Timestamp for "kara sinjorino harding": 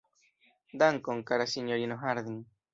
1.33-2.45